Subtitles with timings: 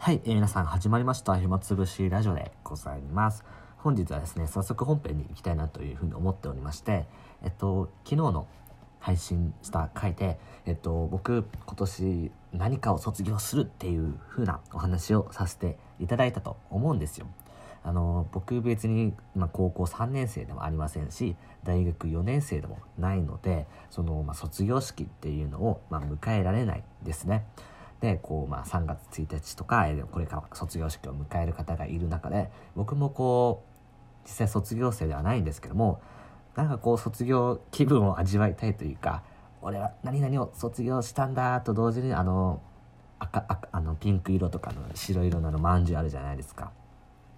[0.00, 1.36] はい、えー皆さん始まりました。
[1.36, 3.44] 暇つぶしラジオでございます。
[3.78, 7.06] 本日はですね早速本編に行きたいなというふうに思っておりまして
[7.42, 8.46] えっと昨日の
[9.00, 17.26] 配信した回でえっと僕今年何かを卒業するっていう風なお話をさせていただいたと思うんですよ。
[17.82, 21.34] あの僕別に、まあ、高校3年生でもありませんし
[21.64, 27.44] 大学4年生でもないのでその、まあ、卒業式っていうのを、まあ、迎えられないですね。
[28.00, 36.00] でこう、まあ、3月1日とかこれから卒業式を迎える方がいる中で僕もこう実際卒業生ではないんですけども
[36.54, 39.22] なんかこう卒業気分を味わいたいというか
[39.62, 42.62] 俺は何々を卒業したんだと同時にあの
[43.18, 46.70] 赤赤あのピンク色とかの白色のあのまんじゅうあるじゃないですか。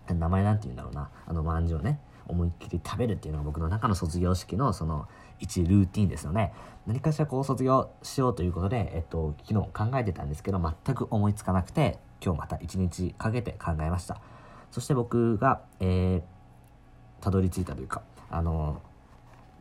[0.09, 1.09] 名前なんて言うんだろうな。
[1.27, 5.09] あのまんじゅうをね思いっきり食べるっていうのが僕の中の卒業式のその
[5.41, 6.53] 一ルーティンですよね。
[6.87, 14.21] 何かしらこう卒業しようということで、えっと、昨日考えてたんですけど全く思いつかなくて今日また一日かけて考えました。
[14.71, 16.41] そして僕がえー
[17.23, 18.81] たどり着いたというかあの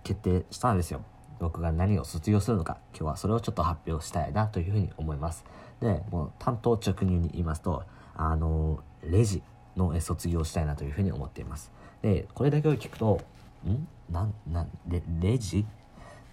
[0.03, 1.01] 決定したんですよ。
[1.39, 5.43] 僕が何を卒業するのか今日はそれをちょっと発表したいなというふうに思います。
[5.81, 7.83] でもう担当直入に言いますと
[8.15, 9.43] あのレジ
[9.75, 11.71] の卒業したいなというふうに思っています。
[12.01, 13.19] でこれだけを聞くと
[13.67, 13.87] ん？
[14.11, 15.59] なんなんレレジ？
[15.59, 15.65] っ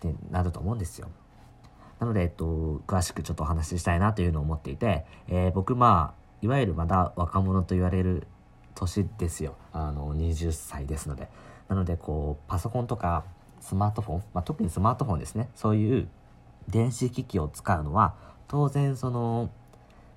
[0.01, 1.09] てなると思うんですよ。
[1.99, 8.27] なので、えっと、詳しくちょっとお話ししたいなというのを思っていて、えー僕まあいわゆるまだ若者と言われる
[8.75, 9.57] 年ですよ。
[9.73, 11.29] あの20歳ですので。
[11.69, 13.25] なのでこうパソコンとか
[13.61, 15.49] スマートフォン、まあ、特にスマートフォンですね。
[15.55, 16.09] そういう
[16.69, 18.15] 電子機器を使うのは
[18.49, 19.51] 当然その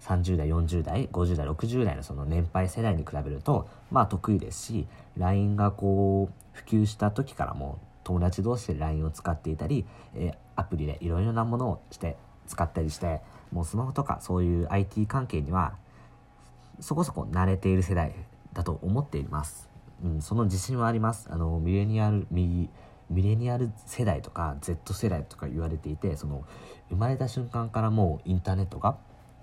[0.02, 15.74] 30代40代50代60代のその年配世代に比べるとまあ得意ですし LINE がこう普及した時からも友達同士で LINE を使っていたり、えーアプリでいろいろなものをして使ったりしてもうスマホとかそういう IT 関係には
[16.80, 18.14] そこそこ慣れている世代
[18.54, 19.70] だと思っています、
[20.04, 21.28] うん、その自信はあります。
[21.32, 22.70] あのミレニアルミ
[23.10, 26.46] ミレニアル世代とか Z 世代とか言われていてその
[26.90, 28.98] 生まれた瞬間からもうインターネットが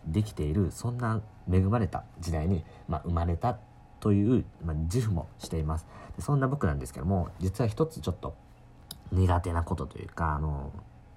[0.06, 3.58] できているそんな恵まれた時代に、まあ、生まれた
[4.00, 5.86] という、まあ、自負もしています。
[6.18, 8.34] そんな僕なんですけども実は一つちょっと
[9.12, 10.72] 苦手なことというかあの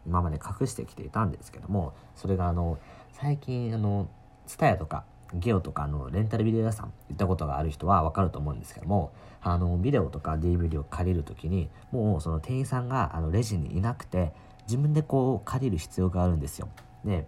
[0.06, 2.78] 今まで隠してきていたんですけどもそれがあの
[3.14, 4.10] 最近あの
[4.48, 9.12] TSUTAYA とかゲオとかのレンタルビデオ屋さん行ったことがある人は分かると思うんですけども
[9.42, 14.34] あのビデオとか DVD を借りる時にもうその店員さんがあのレジにいなくて
[14.64, 16.70] 自分でこう借りる必要があるんですよ。
[17.06, 17.28] で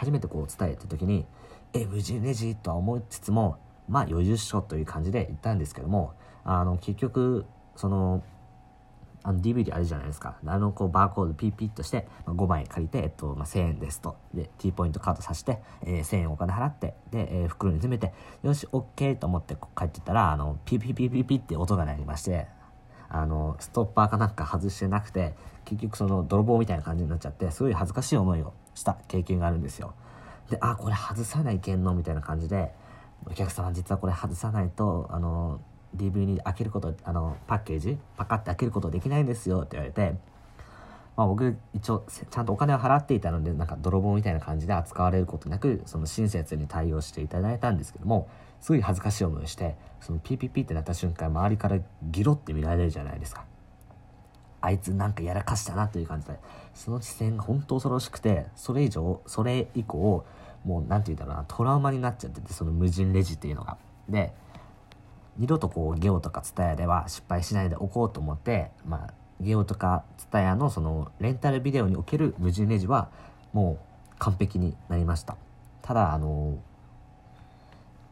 [0.00, 1.26] 初めてこう伝えた時に
[1.74, 7.44] 「え無人レジ?」とは思いつつもまあ余裕っしょという感じで言ったんですけどもあの結局
[7.76, 8.22] その
[9.22, 10.38] あの DVD あるじゃないですか。
[10.46, 14.16] あのこうバーコードピッピッとして、まあ、5枚借りて、えっとまあ、1000円ですと。
[14.32, 22.48] で、T ポイントカードさして、えー1000円お金払って、で、えー袋に詰めて、よし、OK と思って帰ってたら、あの、ピピピピピって音が鳴りまして、
[23.10, 25.34] あの、ストッパーかなんか外してなくて、
[25.64, 29.94] 結局その泥棒みたいな感じになっちゃって、すごい恥ずかしい思いをした経験があるんですよ。
[30.48, 32.72] で、あ、これ外さないけんのみたいな感じで、
[33.26, 35.60] お客様実はこれ外さないと、あの、
[35.96, 40.14] DVD 開けること、あの、パッケージ、パカって開けることできないんですよって言われて、
[41.16, 48.28] まあ僕一応ちゃんとお金を払っていたので、なんか泥棒みたいな感じで扱われることなく、その親切に対応していただいたんですけども、
[48.60, 53.44] すごい恥ずかしい思いをして、そのピーピーピーってなった瞬間、周りからギロって見られるじゃないですか。
[54.60, 56.38] あいつなんかやらかしたなという感じで、
[56.74, 60.24] その視線が本当恐ろしくて、それ以上、それ以降、
[60.64, 63.78] もうなんて言うんだろうな、トラウマになっちゃってて、その無人レジっていうのが。
[64.08, 64.34] で、
[65.40, 73.10] 二度とこうゲオとかツタヤでは失敗しないでおこうと思って、まあ、ゲオとかツタヤのそのレンタルビデオにおける無人レジは
[73.54, 73.78] も
[74.12, 75.36] う完璧になりました
[75.80, 76.58] ただあの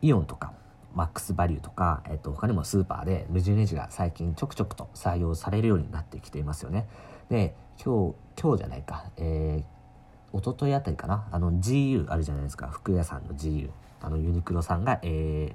[0.02, 0.52] イオンとか
[0.94, 6.88] マックスバリューとか、えっと、他にもスーパーで無人レジが最近ちょくちょくと採用されるようになってきていますよね。
[7.28, 9.04] で今日今日じゃないか。
[9.16, 11.28] えー、一昨日あたりかな。
[11.30, 12.68] あの GU あるじゃないですか。
[12.68, 13.70] 服屋さんの GU
[14.00, 15.54] あのユニクロさんが、え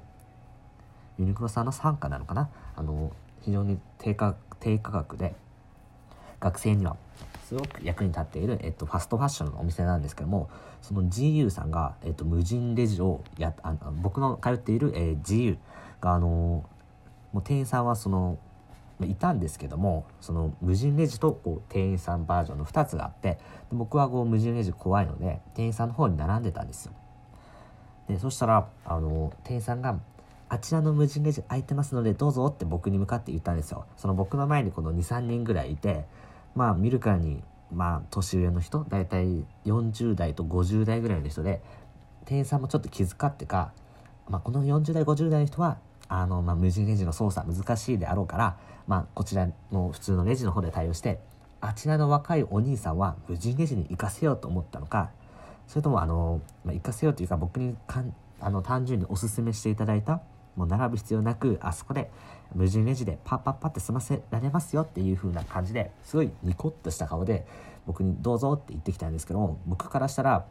[1.18, 2.48] ユニクロさんの傘下なのかな。
[2.76, 5.34] あの非常に低価低価格で
[6.40, 6.96] 学生には
[7.44, 10.48] すごく役に立っている、えっと、ファストファッションのお店なんですけども
[10.82, 15.58] その GU さんが、えっと、無人レジをやあの僕の通っている、えー GU
[16.00, 16.64] があの
[17.32, 18.38] もう店員さんはその
[19.02, 23.38] いたんですけどもその無人レジとこう店員さんバージョンの2つがあってで
[23.72, 26.92] 僕はこう無人レジ怖いので店員さんの方に並んでたんですよ。
[28.08, 29.98] でそしたらあの店員さんが
[30.48, 33.86] 「あちらの無人レジ空いてますのでどうぞ」って僕に向かって言ったんですよ。
[33.96, 36.04] その僕の前にこの23人ぐらいいて
[36.54, 37.42] まあ見るからに
[37.72, 41.60] まあ年上の人大体40代と50代ぐらいの人で
[42.24, 43.72] 店員さんもちょっと気遣ってか
[44.28, 45.78] まあ、この40代50代の人は
[46.08, 48.56] あの、まあ、無人レジの操作難しいであろうから、
[48.86, 51.20] まあ、こちらの普通のレジの方で対応して
[51.60, 55.10] あちらの若いお兄さんは無人レジに行かせようと思ったのか
[55.66, 60.20] それともあの、まあ、行かせようというか僕にかんあの単純におすすめしていただいた
[60.56, 62.10] もう並ぶ必要なくあそこで
[62.54, 67.46] 無人レジでパッパッパって済ませられますよっていう風な感じですごいニコッとした顔で
[67.86, 70.46] 僕にどうぞって言ってきたんですけど僕からしたら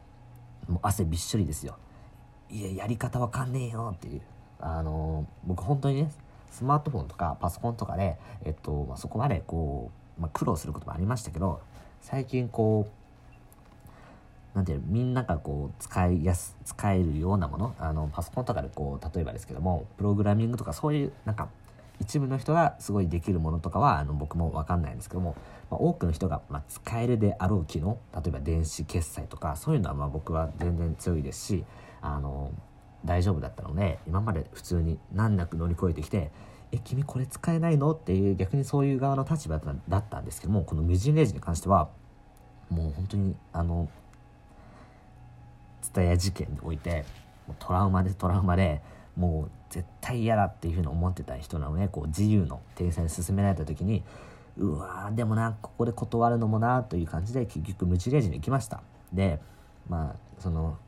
[0.68, 1.76] もう汗びっしょりですよ。
[2.50, 4.22] いややり方わかんねえよっていう。
[4.60, 6.10] あの僕本当にね
[6.50, 11.60] スマートフォンとかパソコンとかで、えっとまあ、そこまでこう、まあ、苦労することもありましたけど
[12.00, 13.03] 最近こう
[14.54, 21.48] なんていうみんながこう使いやす使えるようなものあのパソコンとかでこう例えばですけどもプログラミングとかそういうなんか
[22.00, 25.36] 一部の人がすごいできるものとかはあの僕も分かんないんですけども、
[25.70, 31.64] まあ、多くの人がま使えるであろう機能例えば電子決済とかそういうのはまあ僕は全然強いですし
[32.00, 32.52] あの
[33.04, 36.30] 大丈夫だったので今まで普通に難なく乗り越えてきて
[36.72, 41.88] 「え君これ使えないの?」っていう逆にそういう側の立場だったんですけどもこの無人レジに関しては
[42.70, 43.88] もう本当にあの
[45.94, 47.04] 蔦屋事件において
[47.58, 48.80] トラウマでトラウマで
[49.16, 54.02] もう絶対嫌だっていうふうに思ってた人なのでこう自由の停車に進められた時に
[54.56, 58.82] うわーでもなここで断るのもなという感じで結局無人レジに行きました。
[59.12, 59.40] で
[59.88, 60.78] まあその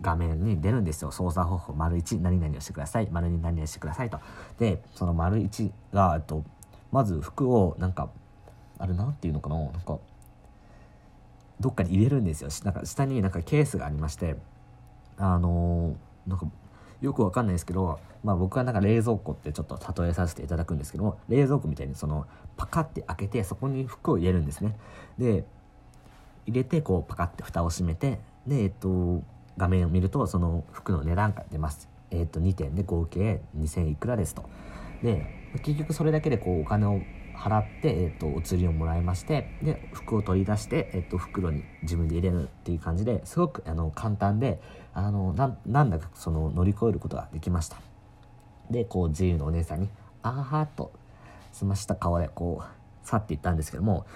[0.00, 1.12] 画面に出るんですよ。
[1.12, 3.08] 操作方法丸1何々をしてください。
[3.10, 4.20] 丸2何々してくださいと。
[4.58, 6.44] でその丸1がと
[6.90, 8.08] まず服をなんか
[8.78, 9.98] あれなんていうのかななんか
[11.62, 12.50] どっかに入れるんですよ。
[12.64, 14.36] なんか下になんかケースがありまして
[15.16, 16.46] あのー、なんか
[17.00, 22.26] よくわかんないですけど、まあ、僕はなんか冷蔵庫ってちょっと例えさせていただくんですけど冷蔵庫みたいにその
[22.56, 24.76] パカって開けてそこに服を入れるんですね。
[25.18, 25.44] で
[26.46, 29.22] 入れてこうパカって蓋を閉めてでえっと
[29.56, 31.88] 画面を見るとその服の値段が出ます。
[32.10, 34.44] えっと2点で合計2000いくらですと。
[35.02, 35.26] で
[35.62, 37.00] 結局それだけでこうお金を
[37.42, 44.60] 払って、えーと、お釣りをもらいましてで服を取り出して、えーと、袋に自分で入れるっていう感じですごくあの簡単で
[44.94, 45.34] あの
[45.66, 47.78] なんだかその乗り越えることができました。
[48.70, 49.88] でこう自由のお姉さんに
[50.22, 50.92] 「あは」と
[51.50, 54.06] 済ました顔でこう去っていったんですけども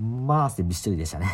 [0.00, 1.28] まあ汗びっしょりでしたね。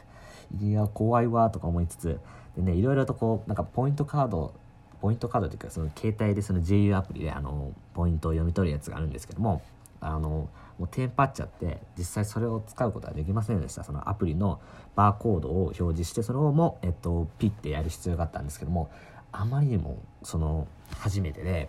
[0.60, 2.20] いや怖いわとか思いつつ
[2.56, 4.52] でねいろいろとこうなんかポイントカード
[5.00, 9.62] ポイントカードというかその携帯でその JU アプリであのポイントを読み取るやつがあるんですけども
[10.06, 10.48] あの
[10.78, 13.82] もうテンパっちゃって実際それを使うことはできませんでした。
[13.82, 14.60] そのアプリの
[14.94, 18.90] バーコードを表示してそれをも、えっと、ピッてやる必要があったんですけども
[19.32, 20.68] あまりにもその
[20.98, 21.68] 初めてで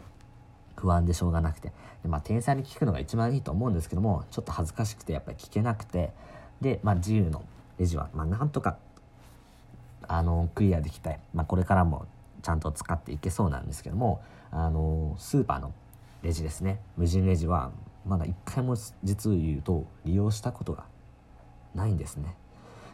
[0.76, 1.74] 不安でしょうがなくて
[2.04, 6.12] で、まあ、店員さんに聞くのが一番いいと思うんですけどもちょっと恥ずかしくてやっぱり聞けなくて
[6.62, 7.44] で、まあ、自由の
[7.78, 8.78] レジは、まあ、なんとか
[10.08, 12.06] あのクリアできたい、まあ、これからも
[12.44, 15.74] ちゃんと使っていけそうなんですけどもあのスーパーの
[16.24, 16.80] レジですね。
[16.98, 17.72] 無人レジは
[18.08, 20.86] まだ一回も実を言うと利用したことが
[21.76, 22.36] ないんですね。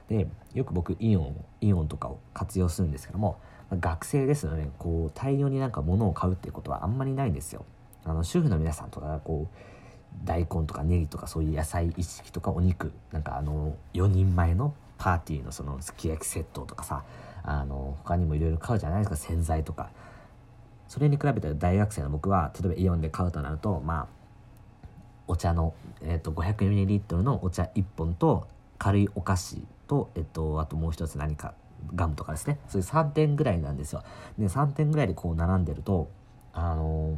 [0.09, 3.39] でよく僕イオンイオンとかを活用するんですけども
[3.71, 7.65] 学生ですのでこう大量になんか物を買うっていうことはあんまりないんですよ。
[8.03, 17.03] あの主婦の皆さんとかがこう大根とかネギとかそういう野菜一式とかお肉なんかあの4人前のパーティーのそのすき焼きセットとかさ
[17.43, 19.15] あの他にもいろいろ買うじゃないですか。
[19.15, 19.89] 洗剤とか。
[20.87, 24.07] それに比べたら大学生の僕は例えばイオンで買うとなるとまあ
[25.27, 31.53] お茶の、えーと、500ml のお茶1本と軽いお菓子と、えっと、あともう一つ何か
[31.95, 32.59] ガムとかですね。
[32.67, 34.03] そういう3点ぐらいなんですよ。
[34.37, 36.09] で3点ぐらいでこう並んでると
[36.53, 37.17] あの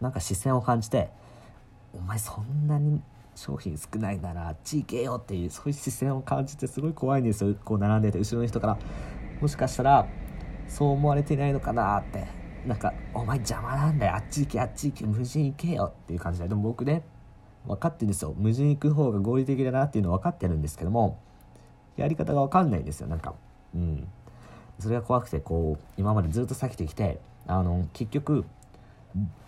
[0.00, 1.10] ー、なんか視線を感じて
[1.92, 3.02] 「お前そんなに
[3.34, 7.54] 商品少ないならあっち行けよ」っていうそういう視線を感じてすごい怖いんですよ。
[7.64, 8.78] こう並んでて後ろの人から。
[9.40, 10.06] もしかしたら
[10.68, 12.26] そう思われてないのかなって。
[12.66, 14.14] なんか「お前邪魔なんだよ。
[14.16, 15.06] あっち行けあっち行け。
[15.06, 16.48] 無人行けよ」っていう感じで。
[16.48, 17.02] でも僕ね
[17.66, 18.34] 分かってるんですよ。
[18.36, 21.18] 無人行く方が合理的だなっていうのは分かってるんですけども
[21.96, 23.34] やり方が分かんないんですよなんか。
[23.74, 24.08] うん。
[24.78, 28.44] それが怖くてこう今までずっと避けてきてあの結局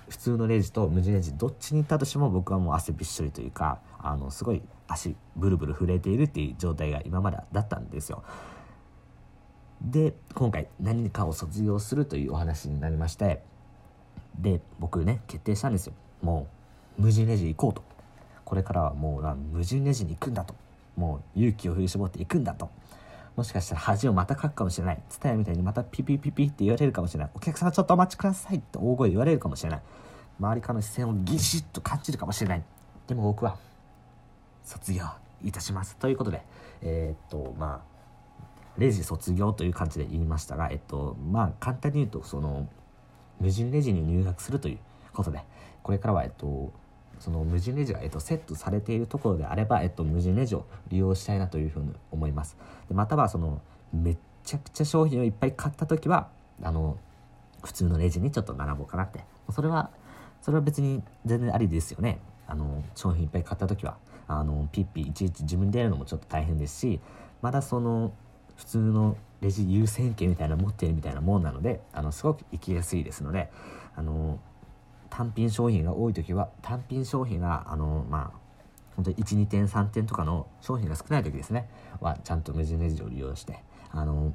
[0.09, 8.23] 普通のレジと無人レジどっちに行ったとしても僕はもう汗びっしょりというかあのすごい足ブルブル震えているっていう状態が今までだったんですよ。
[9.81, 13.43] で今回何かを卒業するというお話になりまして
[14.39, 15.95] で僕ね決定したんですよ。
[16.21, 16.47] も
[16.99, 17.92] う無人レジ行こうと。
[18.45, 20.55] これからはもう無人レジに行くんだと。
[20.97, 22.71] もう勇気を振り絞って行くんだと。
[23.37, 25.03] もしかしたら恥をまたかくかもしれない。
[25.09, 27.31] 蔦屋みたいにまたピピピピって言われるかもしれない。
[27.35, 29.81] お客さんちょっとお待ちくださいって大声で言われるかもしれない。
[30.39, 32.63] 周りからの視線をギシッと感じるかもしれない。
[33.07, 33.57] でも僕は
[34.65, 35.05] 卒業
[35.45, 36.43] いたしますということで
[36.83, 37.93] えー、っとまあ
[38.79, 42.69] レジ卒業という感じで言いましたがえっとまあ簡単に言うとその
[43.41, 44.79] 無人レジに入学するという
[45.13, 45.41] ことで
[45.83, 46.73] これからはえっと
[47.23, 52.57] その無人レジが、えっと、セットされているところであれば、えっと、無人レジを利用したいなというふうに思います。
[52.89, 53.63] でまたはその
[53.93, 56.31] めっちゃくちゃ商品をいっぱい買った時は
[56.63, 56.99] あの
[57.63, 59.21] 普通のレジにちょっと並ぼうかなって。
[59.51, 59.91] それは
[60.41, 62.19] それは別に全然ありですよね。
[62.49, 63.97] あの商品いっぱい買った時は。
[64.27, 67.01] あのピッピいちいち自分でやるのもちょっと大変ですし
[67.43, 68.13] まだその
[68.57, 73.51] 普通のレジ優先権みたいな持ってるみたいなもんなのであのすごく行きやすいですので
[73.97, 74.39] あの
[75.13, 78.39] 単品商品が多い時は単品商品があのまあ
[78.97, 81.69] 本当に12点3点とかの商品が少ない時ですね。
[82.01, 84.33] はちゃんと無人レジを利用してあの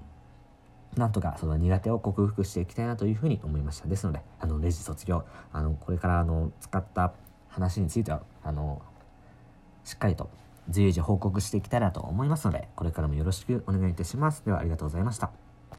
[0.96, 3.88] なんとかその苦手を克服していきたいなというふうに思いました。
[3.88, 7.12] ですのであのレジ卒業あのこれからあの使った
[7.50, 8.84] 話についてはあの
[9.84, 10.30] しっかりと
[10.70, 14.46] 随時報告していきたいなと思いますのでこれからもよろしくお願いいたします。
[14.46, 15.47] ではありがとうございました。